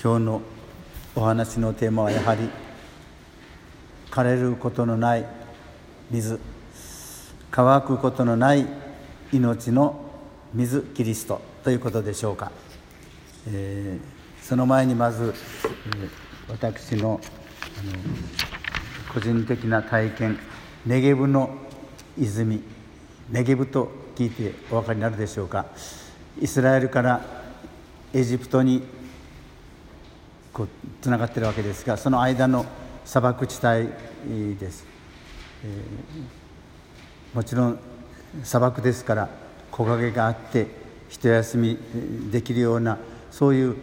[0.00, 0.42] 今日の
[1.16, 2.48] お話のテーマはやはり
[4.12, 5.26] 枯れることのない
[6.08, 6.38] 水
[7.50, 8.64] 乾くことのない
[9.32, 10.00] 命の
[10.54, 12.52] 水キリストということでしょうか、
[13.48, 15.34] えー、その前にまず、
[16.46, 17.20] えー、私の
[17.80, 17.92] あの
[19.12, 20.38] 個人的な体験
[20.86, 21.50] ネゲブの
[22.16, 22.62] 泉
[23.30, 25.66] ネゲブと聞いてお分かりになるでしょうか。
[26.40, 27.20] イスラエルから
[28.12, 28.97] エジプトに
[30.58, 30.68] こう
[31.00, 32.66] つながってるわけですがその間の
[33.04, 34.84] 砂漠地帯です、
[35.64, 37.78] えー、もちろん
[38.42, 39.28] 砂漠ですから
[39.70, 40.66] 木陰があって
[41.08, 41.78] 一休み
[42.32, 42.98] できるような
[43.30, 43.76] そういう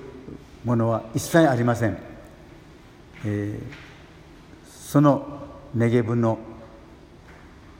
[0.66, 1.98] ものは一切ありません、
[3.24, 3.62] えー、
[4.70, 6.38] そのネゲブの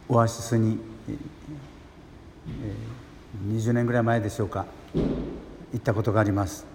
[0.08, 5.04] オアシスに、えー、20年ぐらい前でしょうか行
[5.76, 6.75] ったことがあります。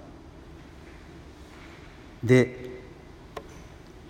[2.24, 2.70] で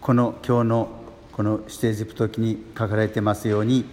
[0.00, 0.88] この今日の
[1.32, 3.84] この指定ジプト記に書かれてますように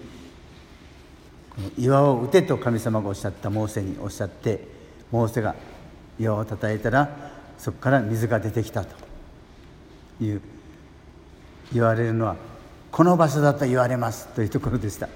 [1.78, 4.68] 岩を打てと神様がおっしゃったモーセにおっしゃって
[5.12, 5.56] モーセが
[6.20, 9.08] 岩をたたいたらそこから水が出てきたと。
[10.22, 10.42] いう
[11.74, 12.36] 言われるのは
[12.92, 15.10] この場所だと言われますというところでした、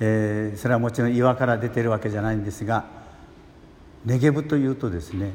[0.00, 2.84] えー、それはもちろん岩から出てるわけじゃないんですが
[4.04, 5.32] ネゲブというとですね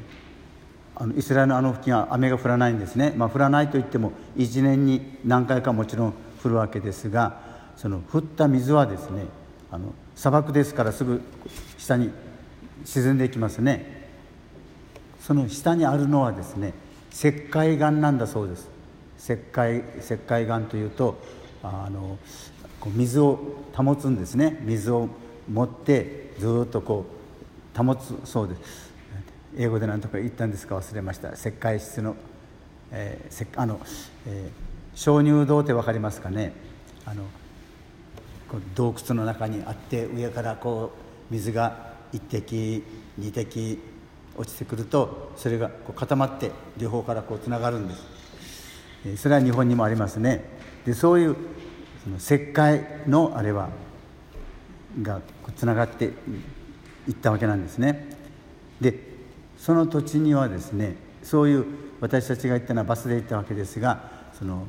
[0.96, 7.42] あのイスラエルのあの付近は雨が降らないんですね、まあ、降らないといっても1年に何回かもちろん降るわけですが
[7.76, 9.26] その降った水はですね
[9.72, 11.22] あの砂漠ですからすぐ
[11.78, 12.12] 下に
[12.86, 14.02] 沈んでいきますね。
[15.22, 16.74] その下にあるのはですね
[17.12, 18.70] 石灰岩なんだそうです。
[19.18, 21.20] 石灰石灰岩というと
[21.64, 22.18] あの
[22.80, 23.40] こう水を
[23.74, 24.60] 保つんですね。
[24.64, 25.08] 水を
[25.52, 27.06] 持ってずっとこ
[27.76, 28.91] う保つそうです。
[29.58, 30.78] 英語で何とか言ったんですか？
[30.78, 31.34] 忘れました。
[31.34, 32.16] 石灰質の、
[32.92, 33.80] えー、あの、
[34.28, 36.54] えー、鍾乳洞って分かりますかね？
[37.06, 37.26] あの
[38.76, 40.92] 洞窟の中にあって上からこ
[41.30, 42.84] う水が1滴
[43.20, 43.80] 2滴
[44.38, 48.02] 落ちてくるとそれがこう固まって両方からこうつながるんです、
[49.06, 50.44] えー、それは日本にもありますね。
[50.86, 51.36] でそういう
[52.04, 53.70] その石灰のあれは
[55.02, 55.22] が
[55.56, 56.06] つながって
[57.08, 58.10] いったわけなんですね。
[58.80, 59.11] で
[59.62, 61.66] その土地にはですねそういう
[62.00, 64.66] 私たちが行ったのはバスで行ったわけですがその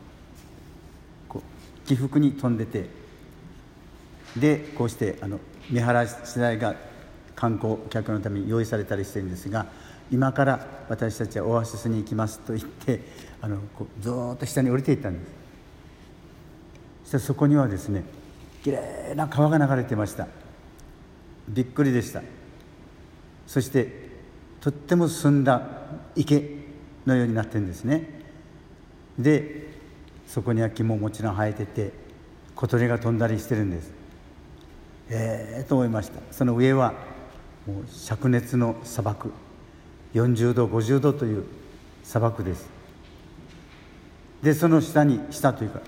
[1.30, 2.90] こう起伏に飛んでて
[4.36, 6.76] でこうしてあの見晴らし台が
[7.34, 9.64] 観光客のために用意されたりしてるんですが
[10.10, 13.00] 今から私たちはオアシスに行きますと言って
[13.40, 15.32] あのこうずっと下に降りていったんです。
[17.04, 18.04] そしてそこにはですね
[18.62, 20.28] きれいな川が流れてました。
[21.48, 22.22] びっくりでした。
[23.46, 24.11] そして
[24.62, 25.60] とっても澄んだ
[26.14, 26.56] 池
[27.04, 28.22] のようになってるんですね。
[29.18, 29.72] で
[30.28, 31.92] そこには木ももちろん生えてて
[32.54, 33.92] 小鳥が飛んだりしてるんです。
[35.10, 36.20] ええー、と思いました。
[36.30, 36.94] その上は
[37.66, 39.32] もう灼熱の砂漠。
[40.14, 41.44] 40度50度という
[42.04, 42.70] 砂漠です。
[44.44, 45.80] でその下に下というか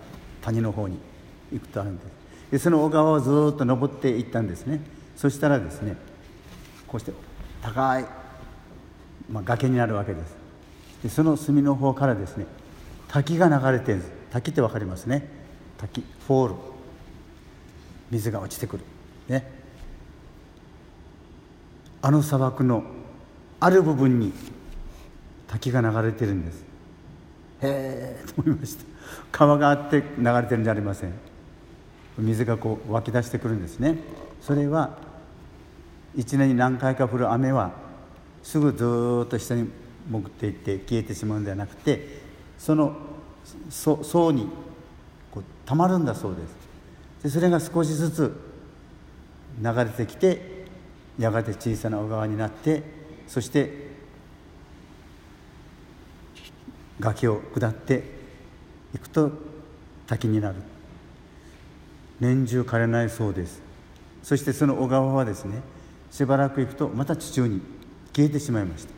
[0.43, 0.99] 谷の方に
[1.53, 2.07] 行くとあるんです。
[2.51, 4.81] でその小川をずっと登っていったんですね。
[5.15, 5.97] そしたらですね
[6.89, 7.13] こうして
[7.63, 8.24] 高い
[9.31, 10.37] まあ、崖になるわけです。
[11.03, 12.47] でその隅の方からですね
[13.09, 14.13] 滝が流れてるんです。
[14.31, 15.29] 滝って分かりますね。
[15.79, 16.55] 滝フォール。
[18.11, 18.83] 水が落ちてくる。
[19.29, 19.51] ね。
[22.03, 22.85] あの砂漠の
[23.61, 24.33] ある部分に
[25.47, 26.65] 滝が流れてるんです。
[27.63, 28.85] へえと思いました。
[29.31, 31.13] 川があって流れてるんじゃありません。
[32.19, 33.99] 水がこう湧き出してくるんですね。
[34.41, 34.99] それは
[36.17, 37.84] 一年に何回か降る雨は
[38.45, 38.85] すぐず
[39.25, 39.69] っと下に
[40.09, 42.21] 潜っていって消えてしまうんではなくて
[42.59, 42.95] その
[43.71, 44.49] 層に
[45.33, 47.25] こうたまるんだそうです。
[47.25, 48.41] でそれが少しずつ
[49.61, 50.67] 流れてきて
[51.19, 52.83] やがて小さな小川になって
[53.27, 53.93] そして
[57.01, 58.05] 崖を下って
[58.95, 59.33] いくと
[60.07, 60.57] 滝になる。
[62.21, 63.63] 年中枯れないそうです。
[64.23, 65.63] そしてその小川はですね
[66.11, 67.63] しばらく行くとまた地中に
[68.15, 68.91] 消えてしまいました。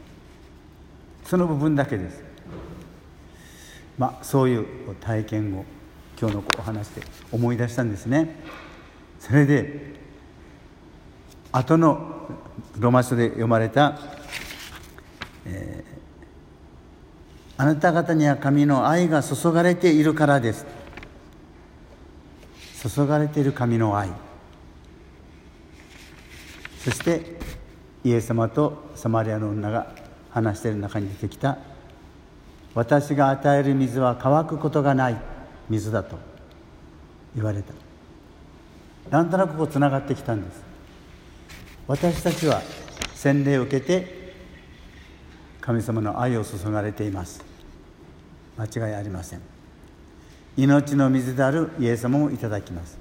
[1.24, 2.22] その部分だけです。
[3.98, 4.66] まあそういう
[5.00, 5.64] 体験を
[6.20, 7.02] 今日のお話で
[7.32, 8.36] 思い出したんですね。
[9.18, 9.96] それで
[11.50, 12.28] 後の
[12.78, 13.98] ロマ書で読まれた、
[15.46, 20.66] えー、あなた方には神の愛が注がれているからです。
[22.94, 24.10] 注がれている神の愛。
[26.84, 27.36] そして
[28.06, 29.88] イエス様とサマリアの女が
[30.30, 31.58] 話している中に出てきた。
[32.72, 35.16] 私が与える水は乾くことがない
[35.68, 36.16] 水だと
[37.34, 37.74] 言われた。
[39.10, 40.62] なんとなくこうつながってきたんです。
[41.88, 42.62] 私たちは
[43.16, 44.34] 洗礼を受けて
[45.60, 47.44] 神様の愛を注がれています。
[48.56, 49.40] 間違いありません。
[50.56, 52.98] 命の水であるイエス様もいただきます。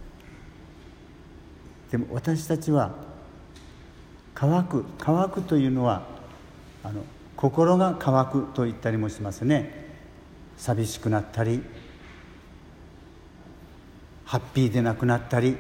[1.92, 3.14] でも私たちは
[4.36, 6.04] 乾く乾くというのは
[6.84, 7.02] あの
[7.36, 9.84] 心が乾くと言ったりもしますね。
[10.58, 11.62] 寂しくなったり
[14.26, 15.58] ハッピーでなくなったり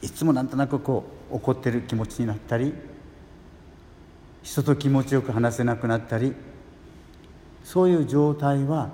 [0.00, 2.72] いつもなんとなくこう怒ってる気持ちになったり
[4.42, 6.34] 人と気持ちよく話せなくなったり
[7.64, 8.90] そういう状態は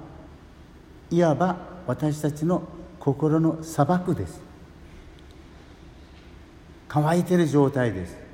[1.11, 1.57] いわば
[1.87, 2.63] 私たちの
[2.99, 4.41] 心の砂漠です。
[6.89, 8.28] 乾いてる状態です。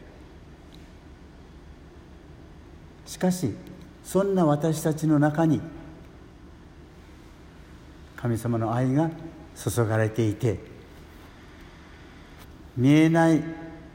[3.06, 3.54] しかし
[4.04, 5.60] そんな私たちの中に
[8.16, 9.10] 神様の愛が
[9.54, 10.58] 注がれていて
[12.76, 13.42] 見えない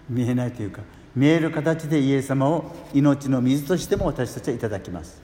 [0.09, 0.81] 見えないというか
[1.15, 5.21] 見える形でイエス様を命の水としても私たちはいただきます。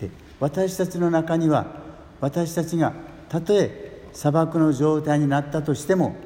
[0.00, 1.66] で私たちの中には
[2.20, 2.92] 私たちが
[3.28, 6.16] たとえ砂漠の状態になったとしても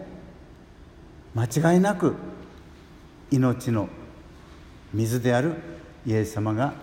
[1.35, 2.15] 間違いなく
[3.31, 3.89] 命の
[4.93, 5.74] 水である
[6.07, 6.75] イエス様が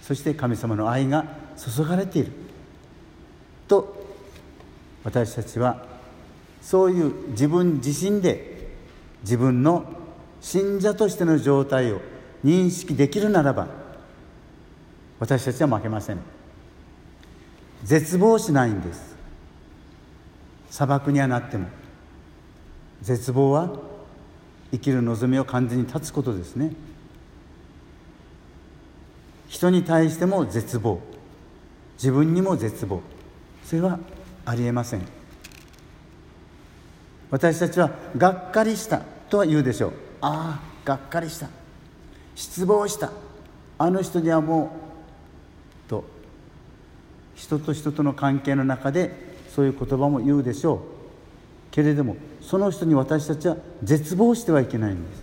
[0.00, 1.24] そして神様の愛が
[1.56, 2.32] 注がれている。
[3.68, 4.02] と
[5.04, 5.84] 私たちは
[6.60, 8.68] そういう自分自身で
[9.22, 9.84] 自分の
[10.40, 12.00] 信者としての状態を
[12.44, 13.68] 認識できるならば
[15.20, 16.18] 私たちは負けません。
[17.84, 19.16] 絶望しないんです。
[20.70, 21.66] 砂漠にはなっても
[23.02, 23.70] 絶望は
[24.70, 26.72] 生きる望みを完全に断つことですね。
[29.52, 30.98] 人に対しても絶望。
[31.96, 33.02] 自分にも絶望。
[33.62, 33.98] それは
[34.46, 35.02] ありえません。
[37.30, 39.92] 私たちはがっかりしたとは言うでしょう。
[40.22, 41.48] ああがっかりした。
[42.34, 43.12] 失望した。
[43.76, 44.74] あの人にはも
[45.86, 46.04] うと。
[47.34, 50.80] 人と人との関係の中でそういう言葉も言うでしょう。
[51.72, 55.22] けれどもその人に私たちは絶望してはいけないんです。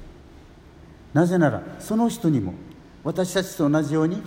[1.16, 2.54] なぜならその人にも
[3.04, 4.22] 私たちと同じように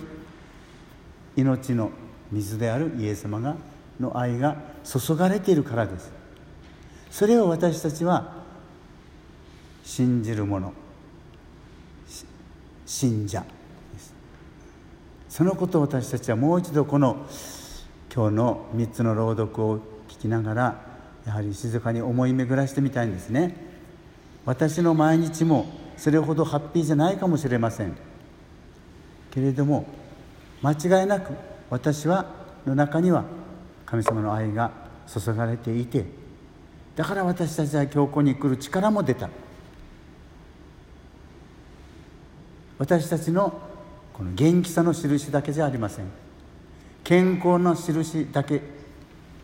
[1.35, 1.91] 命の
[2.31, 3.55] 水であるイエス様が
[3.99, 6.11] の愛が注がれているからです。
[7.11, 8.43] それを私たちは
[9.83, 10.73] 信じる者
[12.85, 13.41] 信者
[13.93, 14.13] です。
[15.29, 17.27] そのことを私たちはもう一度この
[18.13, 20.81] 今日の3つの朗読を聞きながら
[21.25, 23.55] やはり静かに思い巡らしてみたいんですね。
[24.45, 25.65] 私の毎日も
[25.97, 28.12] それほどハッピーじゃないかもしれません。
[29.33, 29.87] けれども
[30.61, 31.33] 間違いなく
[31.69, 32.27] 私は
[32.67, 33.25] の中には
[33.85, 34.71] 神様の愛が
[35.07, 36.05] 注がれていて
[36.95, 39.27] だから私たちは教皇に来る力も出た。
[42.77, 43.59] 私たちの
[44.13, 46.05] この元気さの印だけじゃありません。
[47.03, 48.59] 健康の印だけ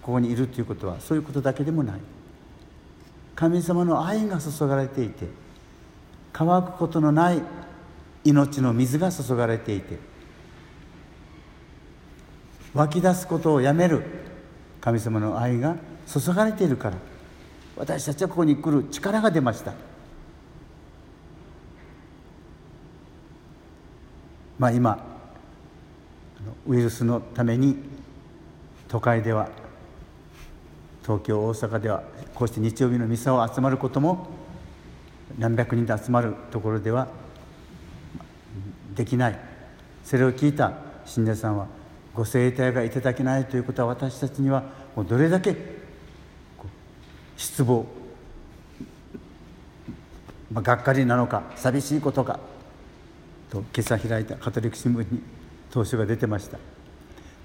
[0.01, 1.99] ここにいるということはそういうことだけでもない。
[3.35, 5.25] 神様の愛が注がれていて
[6.31, 7.41] 乾くことのない
[8.23, 9.97] 命の水が注がれていて
[12.73, 14.03] 湧き出すことをやめる。
[14.81, 15.75] 神様の愛が
[16.07, 16.97] 注がれているから。
[17.75, 19.73] 私たちはここに来る力が出ました。
[24.57, 25.03] まあ今
[26.67, 27.77] ウイルスのために
[28.89, 29.49] 都会では
[31.03, 32.03] 東京大阪では
[32.35, 34.27] こうして日曜日のミサを集まることも
[35.37, 37.07] 何百人で集まるところでは
[38.99, 39.39] できない。
[40.03, 40.73] それを聞いた
[41.05, 41.67] 信者さんは
[42.13, 44.61] ご生体がいただけないということは私たちには
[44.93, 45.55] もうどれだけ
[47.37, 47.85] 失望、
[50.51, 52.41] まあ、がっかりなのか寂しいことか
[53.49, 55.21] と今朝開いたカトリック新聞に
[55.71, 56.59] 投書が出てました。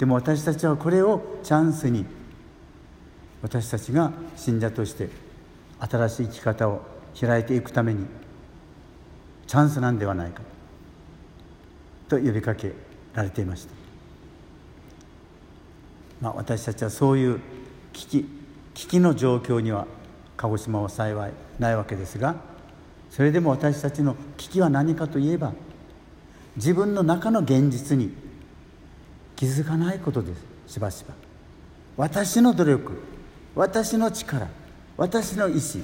[0.00, 2.04] でも私たちはこれをチャンスに
[3.42, 5.08] 私たちが信者として
[5.78, 6.82] 新しい生き方を
[7.20, 8.06] 開いていくために
[9.46, 10.42] チャンスなんではないか。
[12.18, 12.72] と呼びかけ
[13.14, 13.74] られていました、
[16.20, 17.40] まあ、私たちはそういう
[17.92, 18.26] 危機
[18.74, 19.86] 危機の状況には
[20.36, 22.36] 鹿児島は幸いないわけですが
[23.10, 25.52] それでも私たちの危機は何かといえば
[26.56, 28.12] 自分の中の現実に
[29.36, 30.34] 気づかないことで
[30.66, 30.74] す。
[30.74, 31.14] しばしば。
[31.96, 32.92] 私の努力
[33.54, 34.48] 私の力
[34.96, 35.80] 私の意志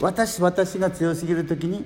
[0.00, 1.84] 私私が強すぎる時に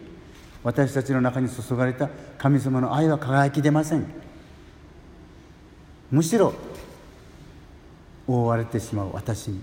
[0.63, 2.09] 私たちの中に注がれた
[2.39, 4.05] 神様の愛は輝き出ません。
[6.11, 6.55] むしろ
[8.27, 9.63] 覆われてしまう私に。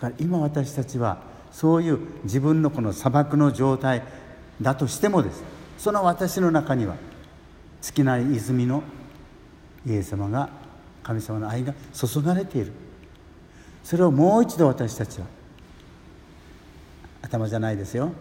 [0.00, 1.18] だから今私たちは
[1.52, 4.02] そういう自分のこの砂漠の状態
[4.62, 5.42] だとしてもです。
[5.78, 6.96] その私の中には
[7.82, 8.82] 尽きない泉の
[9.86, 10.50] イエス様が
[11.02, 12.72] 神様の愛が注がれている。
[13.82, 15.26] それをもう一度私たちは
[17.22, 18.12] 頭じゃないですよ。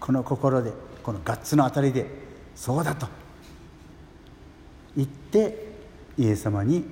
[0.00, 0.72] この心で
[1.02, 2.06] このガッツのあたりで
[2.54, 3.06] そうだと。
[4.96, 5.74] 言って
[6.16, 6.84] イエス様に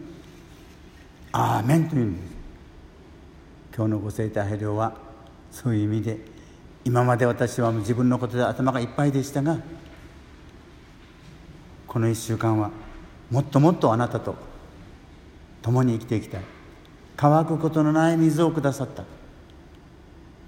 [1.31, 2.33] 「アーメン」と言うんです。
[3.75, 4.95] 今日のご聖体配慮は
[5.51, 6.19] そういう意味で
[6.85, 9.59] 今まで私は自分のことで頭がいっぱいでしたが
[11.87, 12.71] この1週間は
[13.31, 14.35] もっともっとあなたと
[15.63, 16.41] 共に生きていきたい。
[17.17, 19.05] 乾くことのない水をくださった。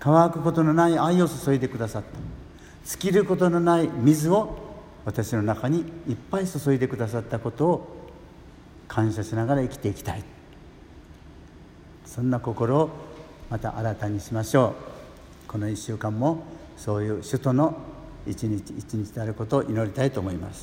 [0.00, 2.08] 乾くことのない愛を注いでくださった。
[2.84, 4.58] 尽きることのない水を
[5.04, 8.10] 私の中にいっぱい注いでくださったことを
[8.88, 10.22] 感謝しながら生きていきたい。
[12.04, 12.90] そんな心を
[13.50, 14.74] また新たにしましょ
[15.48, 15.50] う。
[15.50, 16.44] この1週間も
[16.76, 17.76] そういう首都の
[18.26, 20.62] 一日一日であることを祈りたいと思います。